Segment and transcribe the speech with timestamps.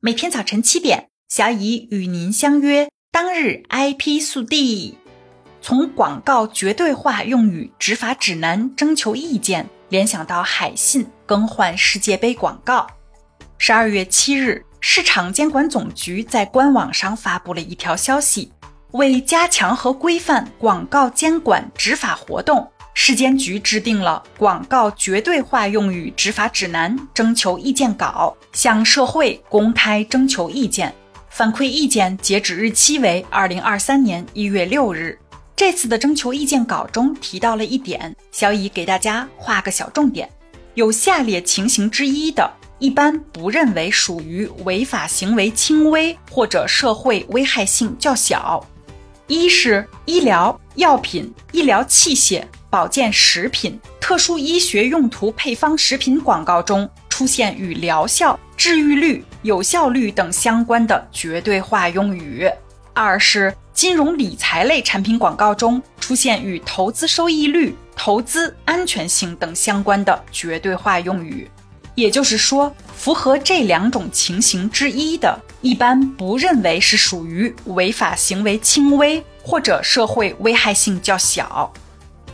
[0.00, 2.88] 每天早晨七点，小乙与您相约。
[3.10, 4.96] 当日 IP 速递，
[5.60, 12.86] 从广告绝对化用语执法指南征求意见，联想到海信更换世界杯广告。
[13.58, 18.52] 十二月七日，市场监管总局在官网上发布了一条消息，
[18.92, 22.70] 为加强和规范广告监管执法活动。
[23.00, 30.92] 市监局制定了《广告绝对化用语执法指南》征求意见稿，向社会公开征求意见。
[31.30, 35.16] 反馈意见截止日期为二零二三年一月六日。
[35.54, 40.28] 这次的征求意见稿中提到了一点，小乙给大家画个小重点：
[40.74, 48.66] 有下列情形之一的，一般不认为属于违法行为轻微或者社会危害性较小。
[49.28, 52.42] 一是医疗药品、医疗器械。
[52.70, 62.46] 保健食品、特殊医学用途配方食品广告中出现与疗效、治愈率、有效率等相关的绝对化用语；
[62.92, 71.48] 二是金融理财类产品广告中出现与投资收益率、投资安全性等相关的绝对化用语。
[71.94, 81.72] 也就是说，符合这两种情形之一的，一般不认为是属于违法行为轻微或者社会危害性较小。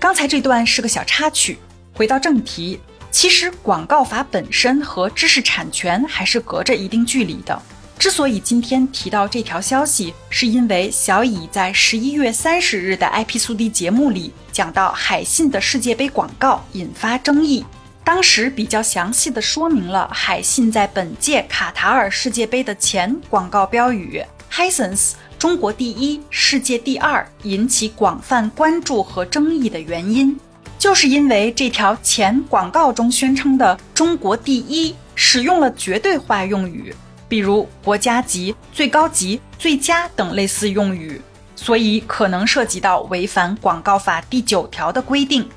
[0.00, 1.58] 刚才这段是个小插曲，
[1.92, 2.78] 回到正题，
[3.10, 7.60] 其实广告法本身和知识产权还是隔着一定距离的。
[7.98, 17.66] 之所以今天提到这条消息，是因为小乙在十一月三十日的 IP 速递节目里讲到海信的世界杯广告引发争议，
[18.04, 25.14] 当时比较详细的说明了海信在本届卡塔尔世界杯的前广告标语 “Hisense”。
[25.38, 30.36] 中国第一，世界第二，引起广泛关注和争议的原因，
[30.80, 36.92] 就是因为这条前广告中宣称的“中国第一”使用了绝对化用语，
[37.28, 41.22] 比如国家级、最高级、最佳等类似用语，
[41.54, 45.48] 所以可能涉及到违反广告法第九条的规定。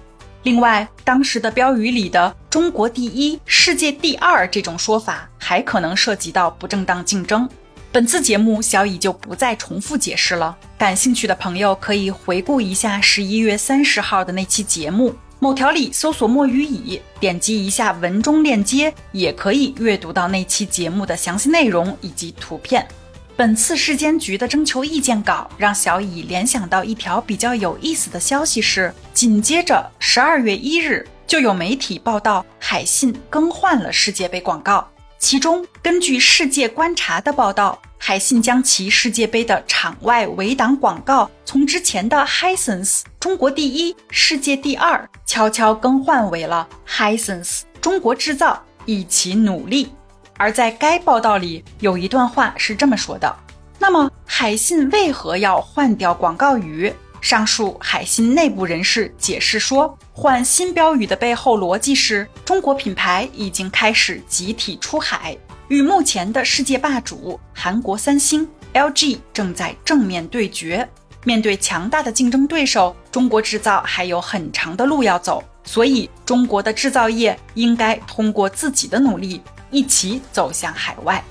[0.44, 7.50] 另外，当时的标语里的“中国第一，世界第二”这种说法，还可能涉及到不正当竞争。
[7.94, 10.58] 本次节目，小乙就不再重复解释了。
[10.78, 22.88] 感兴趣的朋友可以回顾一下十一月三十号的那期节目，某条里搜索“墨鱼乙”，点击一下文中链接，也可以阅读到那期节目的详细内容以及图片。
[23.36, 34.88] 本次市监局的征求意见稿让小乙联想到一条比较有意思的消息是，紧接着十二月一日就有媒体报道海信更换了世界杯广告。
[35.22, 49.94] 其中，根据世界观察的报道，海信将其世界杯的场外围挡广告从之前的 Hisense 中国第一、世界第二悄悄更换为了 Hisense 中国制造，一起努力。
[50.38, 53.34] 而在该报道里有一段话是这么说的：
[53.78, 56.92] 那么，海信为何要换掉广告语？
[57.22, 65.38] 上述海信内部人士解释说，换新标语的背后逻辑是中国品牌已经开始集体出海，
[65.68, 70.88] 与目前的世界霸主韩国三星、LG 正在正面对决。
[71.24, 79.40] 面对强大的竞争对手，中国制造还有很长的路要走，所以中国的制造业应该通过自己的努力，
[79.70, 81.24] 一起走向海外。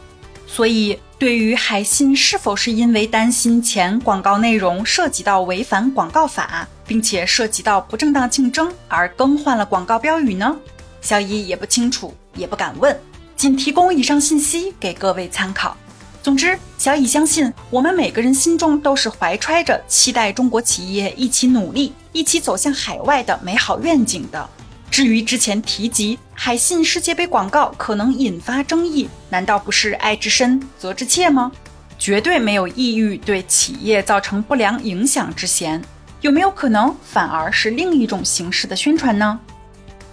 [0.46, 10.56] 所以，对于海信是否是因为担心前广告内容涉及到违反广告法，并且涉及到不正当竞争而更换了广告标语呢？
[11.03, 12.98] 小乙也不清楚，也不敢问，
[13.36, 15.76] 仅提供以上信息给各位参考。
[16.22, 24.48] 总之，小乙相信我们每个人心中都是怀揣着期待中国企业一起努力、一起走向海外的美好愿景的。
[24.90, 31.52] 至于之前提及海信世界杯广告可能引发争议，难道不是爱之深责之切吗？
[31.98, 35.80] 绝对没有意欲对企业造成不良影响之嫌，
[36.22, 39.38] 有没有可能反而是另一种形式的宣传呢？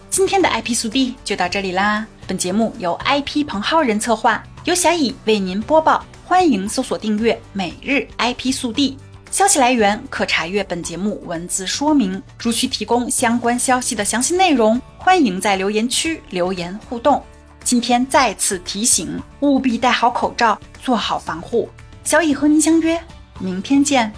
[0.09, 8.97] 今天的 IP 速递就到这里啦，本节目由 IP 彭浩人策划，由小乙为您播报，欢迎搜索订阅每日 IP 速递。
[9.37, 12.19] 消息来源可查阅本节目文字说明。
[12.39, 17.23] 如需提供相关消息的详细内容，欢迎在留言区留言互动。
[17.63, 21.69] 今天再次提醒，务必戴好口罩，做好防护。
[22.03, 22.99] 小乙和您相约，
[23.39, 24.11] 明天见。